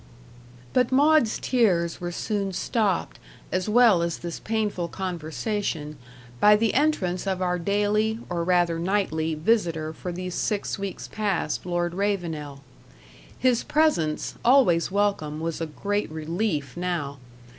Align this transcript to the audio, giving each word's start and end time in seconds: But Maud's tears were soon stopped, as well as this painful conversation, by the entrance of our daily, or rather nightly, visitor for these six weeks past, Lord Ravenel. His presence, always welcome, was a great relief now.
But 0.73 0.91
Maud's 0.91 1.37
tears 1.37 2.01
were 2.01 2.11
soon 2.11 2.53
stopped, 2.53 3.19
as 3.51 3.69
well 3.69 4.01
as 4.01 4.17
this 4.17 4.39
painful 4.39 4.87
conversation, 4.87 5.95
by 6.39 6.55
the 6.55 6.73
entrance 6.73 7.27
of 7.27 7.39
our 7.39 7.59
daily, 7.59 8.17
or 8.27 8.43
rather 8.43 8.79
nightly, 8.79 9.35
visitor 9.35 9.93
for 9.93 10.11
these 10.11 10.33
six 10.33 10.79
weeks 10.79 11.07
past, 11.07 11.67
Lord 11.67 11.93
Ravenel. 11.93 12.63
His 13.37 13.63
presence, 13.63 14.33
always 14.43 14.89
welcome, 14.89 15.39
was 15.39 15.61
a 15.61 15.67
great 15.67 16.11
relief 16.11 16.75
now. 16.75 17.19